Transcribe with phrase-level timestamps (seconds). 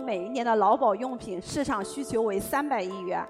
[0.00, 3.24] 每一年的劳保用品市场需求为三百亿元。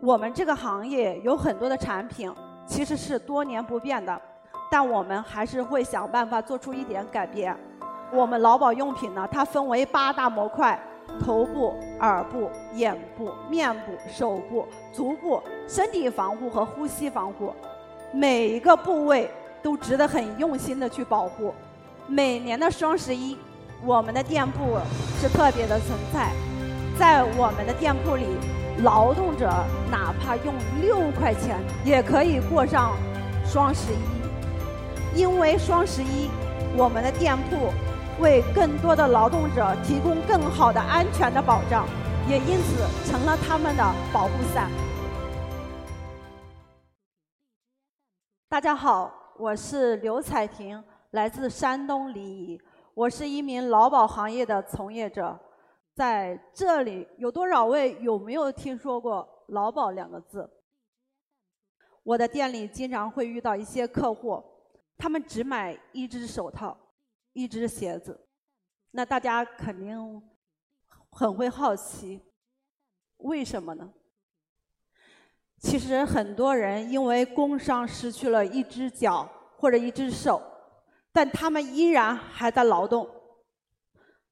[0.00, 2.32] 我们这个行业有很多的产品
[2.66, 4.20] 其实是多年不变的，
[4.70, 7.56] 但我们还是会想办法做出一点改变。
[8.12, 10.78] 我们劳保用品呢，它分为八大模块：
[11.24, 17.52] 头部、耳部、眼部、面部、手部、足部、身体防护和呼吸防护，
[18.12, 19.30] 每一个部位
[19.62, 21.52] 都值得很用心的去保护。
[22.06, 23.36] 每年的双十一，
[23.82, 24.78] 我们的店铺
[25.20, 26.32] 是特别的存在，
[26.98, 28.26] 在我们的店铺里。
[28.82, 29.48] 劳动者
[29.88, 32.92] 哪怕用六块钱也可以过上
[33.46, 36.28] 双十一，因为双十一，
[36.76, 37.70] 我们的店铺
[38.20, 41.86] 为更多的劳动者提供更好的安全的保障，
[42.28, 44.68] 也因此成了他们的保护伞。
[48.48, 52.60] 大家好，我是刘彩婷，来自山东临沂，
[52.94, 55.36] 我是一名劳保行业的从业者。
[55.94, 60.48] 在这里，有多少位有没有听说过“劳保”两个字？
[62.04, 64.42] 我的店里经常会遇到一些客户，
[64.96, 66.76] 他们只买一只手套、
[67.32, 68.28] 一只鞋子。
[68.92, 70.22] 那大家肯定
[71.10, 72.20] 很会好奇，
[73.18, 73.92] 为什么呢？
[75.58, 80.40] 其实很多人因为工伤失去了一只脚或者一只手，
[81.14, 83.08] 但他们依然还在劳动。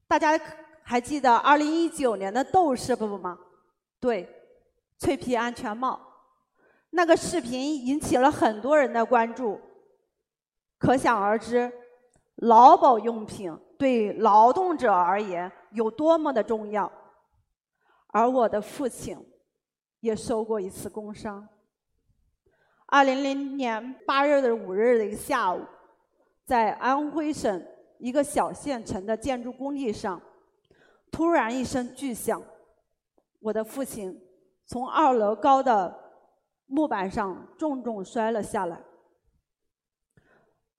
[0.07, 0.39] 大家。
[0.85, 3.39] 还记得二零一九年的斗士不吗？
[4.01, 4.29] 对，
[4.99, 5.99] 脆皮安全帽，
[6.91, 9.61] 那个视频引起了很多人的关注。
[10.79, 11.73] 可想而知，
[12.35, 16.93] 劳保用品对劳动者而言有多么的重要。
[18.09, 19.17] 而我的父亲
[20.01, 21.49] 也受过一次工伤。
[22.87, 25.65] 二零零年八月的五日的一个下午，
[26.53, 30.21] 在安徽省一个小县城的建筑工地上。
[31.11, 32.43] 突然一声巨响，
[33.41, 34.21] 我的父亲
[34.67, 35.99] 从二楼高的
[36.67, 38.79] 木板上重重摔了下来。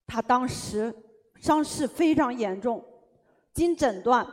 [0.05, 0.95] 他当时
[1.37, 2.85] 伤势非常严重，
[3.51, 4.27] 经诊断，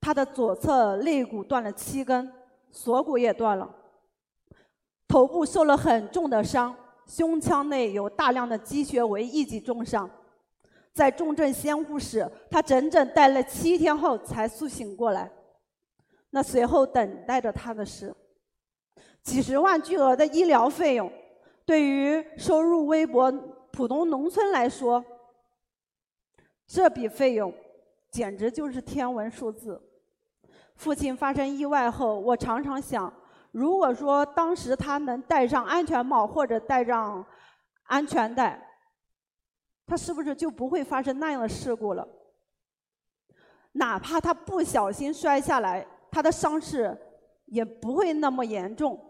[0.00, 2.32] 他的左侧肋骨断了七根，
[2.72, 3.72] 锁骨也断了，
[5.06, 6.74] 头部受了很重的伤，
[7.06, 10.10] 胸腔内有大量的积血为一级重伤。
[10.98, 15.30] 在重症监护室，他整整待了七天后才苏醒过来。
[16.30, 18.12] 那随后等待着他的是
[19.22, 21.08] 几十万巨额的医疗费用。
[21.64, 23.30] 对于收入微薄、
[23.70, 25.04] 普通农村来说，
[26.66, 27.54] 这笔费用
[28.10, 29.80] 简直就是天文数字。
[30.74, 33.12] 父亲发生意外后，我常常想，
[33.52, 37.24] 如果说当时他能戴上安全帽或者戴上
[37.84, 38.64] 安全带。
[39.88, 42.06] 他是不是就不会发生那样的事故了？
[43.72, 46.94] 哪怕他不小心摔下来，他的伤势
[47.46, 49.02] 也不会那么严重。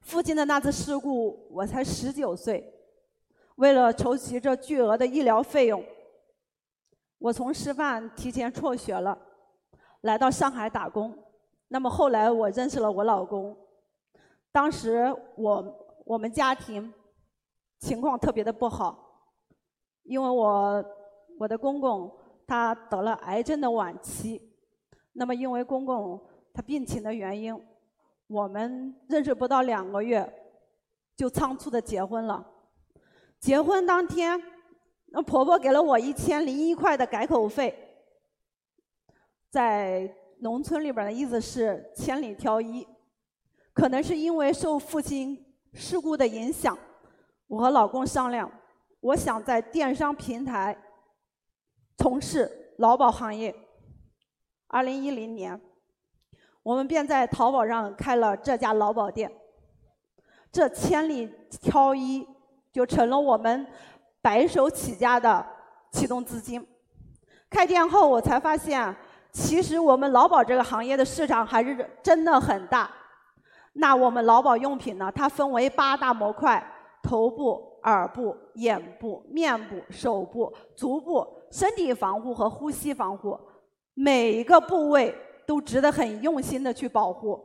[0.00, 2.72] 父亲的那次事故，我才十九岁，
[3.56, 5.84] 为了筹集这巨额的医疗费用，
[7.18, 9.16] 我从师范提前辍学了，
[10.00, 11.16] 来到上海打工。
[11.68, 13.56] 那么后来我认识了我老公，
[14.50, 16.92] 当时我我们家庭。
[17.86, 19.30] 情况特别的不好，
[20.02, 20.84] 因为我
[21.38, 22.12] 我的公公
[22.44, 24.42] 他得了癌症的晚期，
[25.12, 26.20] 那么因为公公
[26.52, 27.56] 他病情的原因，
[28.26, 30.28] 我们认识不到两个月，
[31.14, 32.44] 就仓促的结婚了。
[33.38, 34.42] 结婚当天，
[35.12, 37.72] 那婆婆给了我一千零一块的改口费，
[39.48, 42.84] 在农村里边的意思是千里挑一，
[43.72, 46.76] 可能是因为受父亲事故的影响。
[47.48, 48.50] 我和老公商量，
[49.00, 50.76] 我想在电商平台
[51.96, 53.54] 从事劳保行业。
[54.68, 55.60] 二零一零年，
[56.62, 59.30] 我们便在淘宝上开了这家劳保店。
[60.50, 62.26] 这千里挑一，
[62.72, 63.66] 就成了我们
[64.20, 65.46] 白手起家的
[65.92, 66.66] 启动资金。
[67.48, 68.94] 开店后，我才发现，
[69.30, 72.90] 其实我们劳保这个行业的市场还是真的很大。
[73.74, 75.12] 那我们劳保用品呢？
[75.14, 76.72] 它分为八大模块。
[77.02, 83.38] 头部、耳部、眼部、面部、手部、足部、身体防护和呼吸防护，
[83.94, 85.14] 每一个部位
[85.46, 87.40] 都值得很用心的去保护。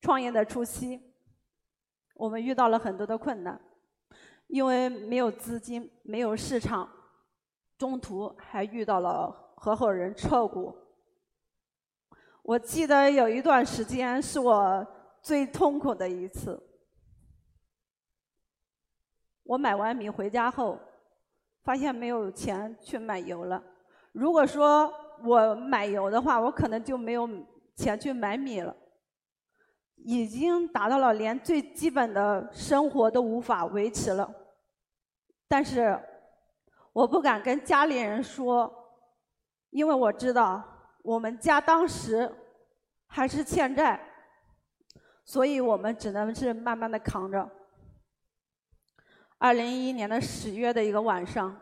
[0.00, 1.00] 创业的初期，
[2.14, 3.60] 我们遇到了很多的困难，
[4.46, 6.88] 因为没有资金、没有市场，
[7.76, 10.72] 中途还遇到了合伙人撤股。
[12.42, 14.86] 我记得有一段时间是我
[15.20, 16.67] 最痛苦的一次。
[19.48, 20.78] 我买完米回家后，
[21.64, 23.62] 发现没有钱去买油了。
[24.12, 24.92] 如果说
[25.24, 27.26] 我买油的话，我可能就没有
[27.74, 28.76] 钱去买米了，
[29.96, 34.30] 已经达到了连最基本的生活都无法维持了。
[35.48, 35.98] 但是
[36.92, 38.70] 我不敢跟家里人说，
[39.70, 40.62] 因为我知道
[41.02, 42.30] 我们家当时
[43.06, 43.98] 还是欠债，
[45.24, 47.50] 所以我们只能是慢慢的扛着。
[49.38, 51.60] 二零一一年的十月的一个晚上，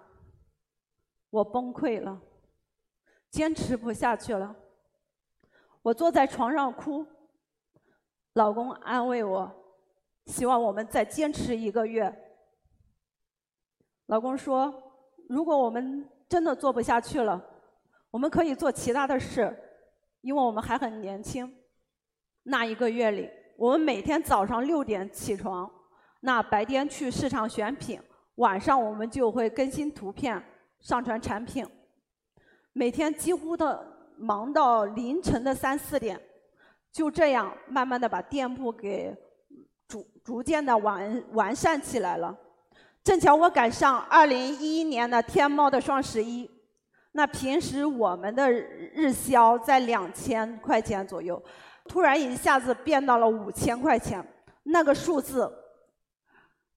[1.29, 2.19] 我崩溃了，
[3.31, 4.57] 坚持不下去了。
[5.83, 7.07] 我坐在床上哭，
[8.33, 9.53] 老公安慰我，
[10.25, 12.13] 希望我们再坚持一个月。
[14.07, 14.73] 老公说，
[15.29, 17.45] 如果我们真的做不下去了，
[18.11, 19.55] 我们可以做其他的事，
[20.23, 21.55] 因为我们还很年轻。
[22.45, 25.71] 那一个月里，我们每天早上六点起床。
[26.21, 28.01] 那白天去市场选品，
[28.37, 30.43] 晚上我们就会更新图片、
[30.81, 31.65] 上传产品，
[32.73, 33.87] 每天几乎的
[34.17, 36.21] 忙到凌晨的三四点，
[36.91, 39.15] 就这样慢慢的把店铺给
[39.87, 42.37] 逐逐渐的完完善起来了。
[43.05, 46.51] 正巧我赶上二零一一年的天猫的双十一，
[47.13, 51.41] 那平时我们的日销在两千块钱左右，
[51.87, 54.27] 突然一下子变到了五千块钱，
[54.65, 55.53] 那个数字。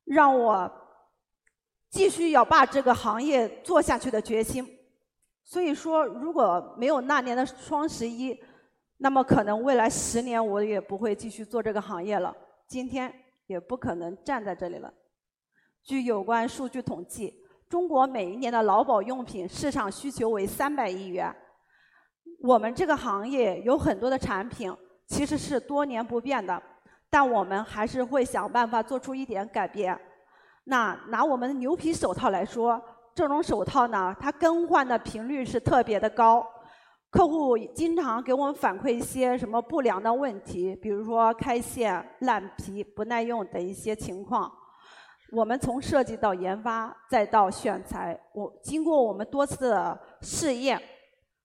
[0.09, 0.69] 让我
[1.91, 4.67] 继续要把这个行业做下去的决心。
[5.43, 8.35] 所以说，如果没有那年的双十一，
[8.97, 12.35] 那么可能未来十年我也不会继续做这个行业了，
[12.67, 13.13] 今天
[13.45, 14.91] 也不可能站在这里了。
[15.83, 17.33] 据有关数据统计，
[17.69, 21.31] 中国每一年的劳保用品市场需求为三百亿元。
[22.41, 24.75] 我们这个行业有很多的产品
[25.07, 26.61] 其实是多年不变的。
[27.09, 29.99] 但我们还是会想办法做出一点改变。
[30.65, 32.79] 那拿我们的牛皮手套来说，
[33.15, 36.45] 这种手套呢，它更换的频率是特别的高。
[37.09, 44.51] 客户经常给我们反馈一些什么不良的问题，比如说开线、烂皮、不耐用等一些情况。
[45.31, 50.79] 我们从设计到研发再到选材，我经过我们多次的试验，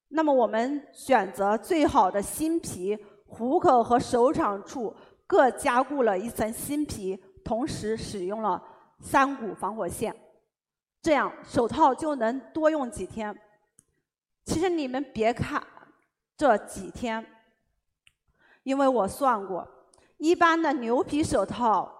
[0.09, 2.95] 那么我们选择最好的新皮，
[3.27, 4.95] 虎口和手掌处。
[5.27, 8.61] 各加固了一层新皮，同时使用了
[8.99, 10.15] 三股防火线，
[11.01, 13.35] 这样手套就能多用几天。
[14.45, 15.61] 其实你们别看
[16.37, 17.25] 这几天，
[18.63, 19.67] 因为我算过，
[20.17, 21.91] 一般的牛皮手套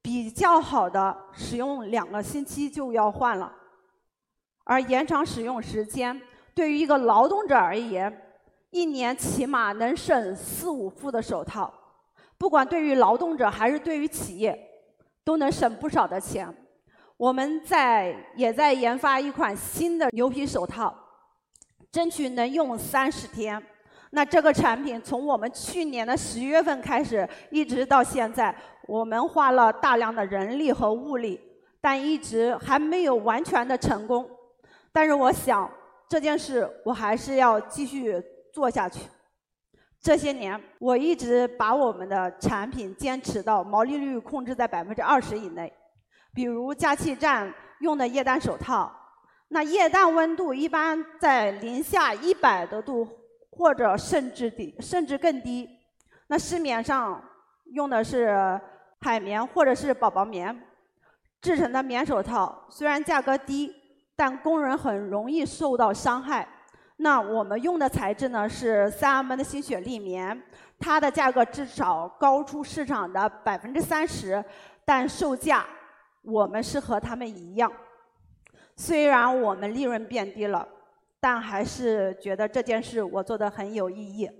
[0.00, 3.52] 比较好的使用两个星期就要换了，
[4.62, 6.22] 而延长使用时间，
[6.54, 8.38] 对于一个劳动者而言，
[8.70, 11.72] 一年起码能省四五副的手套。
[12.38, 14.58] 不管对于劳动者还是对于企业，
[15.24, 16.54] 都能省不少的钱。
[17.16, 20.94] 我们在也在研发一款新的牛皮手套，
[21.90, 23.62] 争取能用三十天。
[24.10, 28.54] 那这个产品从我们去年的十月份开始，一直到现在，
[28.86, 31.40] 我们花了大量的人力和物力，
[31.80, 34.28] 但一直还没有完全的成功。
[34.92, 35.70] 但是我想
[36.08, 38.22] 这件事，我还是要继续
[38.52, 39.00] 做下去。
[40.06, 45.72] 这些年，我一直把我们的产品坚持到毛利率控制在百分之二十以内。
[46.32, 48.88] 比如加气站用的液氮手套，
[49.48, 53.04] 那液氮温度一般在零下一百多度，
[53.50, 55.68] 或者甚至低，甚至更低。
[56.28, 57.20] 那市面上
[57.72, 58.60] 用的是
[59.00, 60.56] 海绵或者是宝宝棉
[61.42, 63.74] 制成的棉手套，虽然价格低，
[64.14, 66.46] 但工人很容易受到伤害。
[66.98, 70.42] 那我们用的材质呢是三 M 的新雪利棉，
[70.78, 74.42] 它的价格至少高出市场的百分之三十，
[74.82, 75.66] 但售价
[76.22, 77.70] 我们是和他们一样。
[78.76, 80.66] 虽然我们利润变低了，
[81.20, 84.30] 但还是觉得这件事我做的很有意义，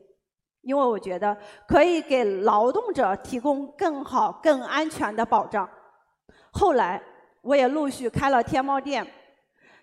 [0.62, 1.36] 因为我觉得
[1.68, 5.68] 可以给劳动者提供更好、更安全的保障。
[6.52, 7.00] 后来
[7.42, 9.06] 我也陆续开了天猫店。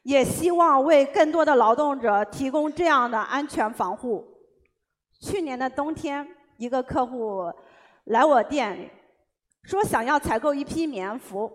[0.03, 4.25] 也希望为更多的劳动者提供这样的安全防护。
[5.21, 7.51] 去年的冬天，一个客户
[8.05, 8.91] 来我店里，
[9.63, 11.51] 说想要采购一批棉服。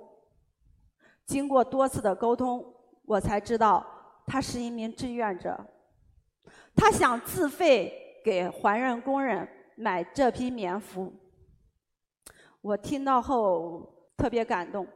[1.26, 2.64] 经过多次的沟通，
[3.04, 3.86] 我才知道
[4.26, 5.58] 他是一名志愿者，
[6.74, 7.92] 他想自费
[8.24, 11.12] 给环卫工人买这批棉服。
[12.62, 14.86] 我听到后特别感动。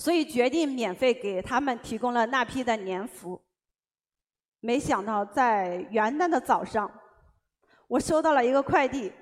[0.00, 3.38] 所以决定免费给他们提供了那批的年服。
[4.60, 6.90] 没想到在元旦的早上，
[7.86, 9.12] 我收到了一个快递。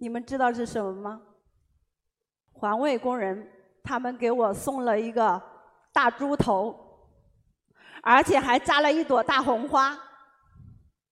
[0.00, 1.22] 你们知道是什么吗？
[2.52, 3.48] 环卫工人
[3.84, 5.40] 他们给我送了一个
[5.92, 6.76] 大猪头，
[8.02, 9.96] 而且还扎了一朵大红花。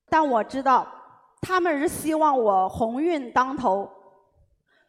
[0.09, 0.89] 但我知道，
[1.41, 3.89] 他们是希望我鸿运当头。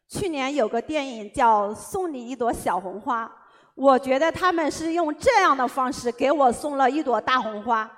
[0.08, 3.26] 去年有个电影叫《送你一朵小红花》，
[3.76, 7.90] 我觉得他们是用这样的方式给我送了一朵大红花。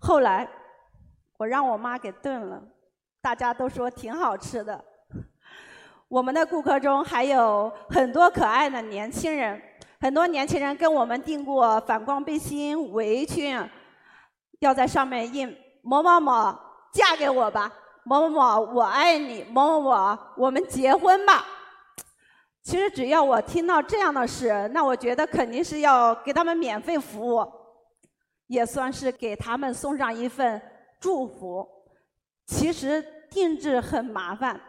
[0.00, 0.48] 后来，
[1.38, 2.60] 我让我妈给炖了，
[3.20, 4.84] 大家都说挺好吃的。
[6.08, 9.60] 我们的顾客中还有很多可爱的年轻人。
[10.00, 13.56] 很多年轻人跟我们订过反光背心、围裙，
[14.58, 16.52] 要在上面印“某某某
[16.92, 17.70] 嫁给我吧
[18.04, 21.46] ”“某某某我爱你”“某某某我们结婚吧”。
[22.62, 27.44] 其实只要我听到这样的事，那我觉得肯定是要给他们免费服务，
[28.46, 30.62] 也算是给他们送上一份
[31.00, 31.68] 祝福。
[32.46, 34.60] 其实定制很麻烦，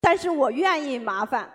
[0.00, 1.48] 但是我愿意麻烦。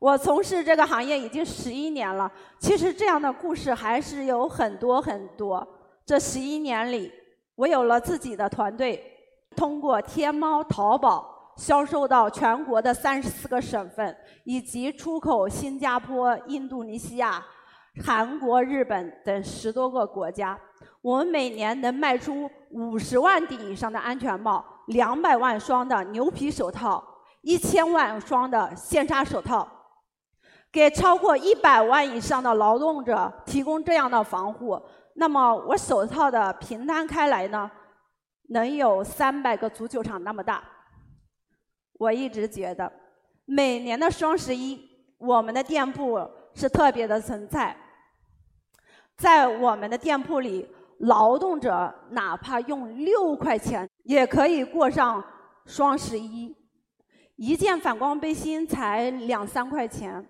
[0.00, 5.66] 我从事这个行业已经十一年了，其实这样的故事还是有很多很多。
[6.06, 7.12] 这十一年里，
[7.56, 9.04] 我有了自己的团队，
[9.54, 17.44] 通过天猫、淘宝销售到全国的三十四个省份，以及出口新加坡、印度尼西亚、
[18.04, 20.56] 韩国、日本等十多个国家。
[21.02, 27.02] 我们每年能卖出五十万顶以上的安全帽，两百万双的牛皮手套，
[27.42, 29.66] 一千万双的线纱手套。
[30.70, 34.80] 给超过一百万以上的劳动者提供这样的防护，
[35.16, 37.68] 那么我手套的平摊开来呢，
[38.50, 40.62] 能有三百个足球场那么大。
[41.98, 42.90] 我一直觉得，
[43.44, 44.80] 每年的双十一，
[45.18, 46.18] 我们的店铺
[46.54, 47.76] 是特别的存在。
[49.16, 50.66] 在我们的店铺里，
[51.00, 55.22] 劳动者哪怕用六块钱也可以过上
[55.66, 56.56] 双十一。
[57.34, 60.24] 一件反光背心才两三块钱。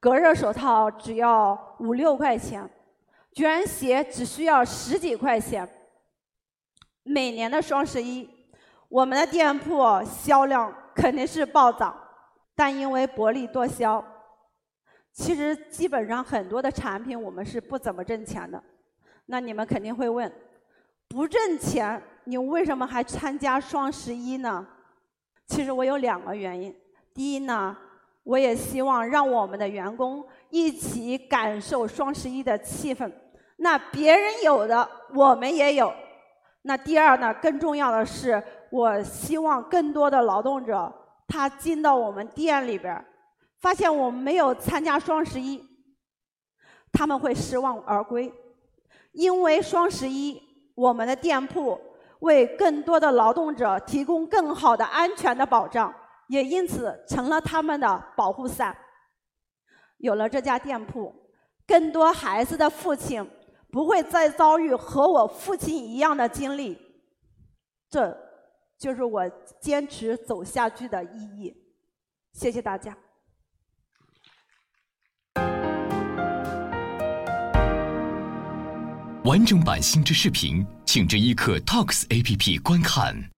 [0.00, 2.68] 隔热手套只要五六块钱，
[3.32, 5.68] 卷鞋只需要十几块钱。
[7.02, 8.28] 每年的双十一，
[8.88, 11.96] 我们的店铺销量肯定是暴涨，
[12.54, 14.04] 但因为薄利多销，
[15.12, 18.62] 其实基本上很多的产品我们是不怎么挣钱的。
[19.26, 20.32] 那你们肯定会问，
[21.08, 24.66] 不挣钱，你为什么还参加双十一呢？
[25.46, 26.74] 其实我有两个原因，
[27.14, 27.76] 第一呢。
[28.24, 33.10] 我也希望让我们的员工一起感受双十一的气氛。
[33.56, 35.90] 那别人有的，我们也有。
[36.60, 40.92] 那第二呢，更重要的是，我希望更多的劳动者
[41.26, 43.04] 他进到我们店里边，
[43.60, 45.64] 发现我们没有参加双十一，
[46.92, 48.32] 他们会失望而归。
[49.12, 50.40] 因为双十一，
[50.74, 51.80] 我们的店铺
[52.20, 55.94] 为更多的劳动者提供更好的安全的保障。
[56.28, 58.76] 也因此成了他们的保护伞。
[59.96, 61.10] 有了这家店铺，
[61.66, 63.26] 更多孩子的父亲
[63.72, 66.78] 不会再遭遇和我父亲一样的经历。
[67.88, 68.14] 这，
[68.78, 69.28] 就是我
[69.60, 71.54] 坚持走下去的意义。
[72.32, 72.96] 谢谢大家。
[79.24, 83.30] 完整版新知视频，请至一刻 Talks APP 观看。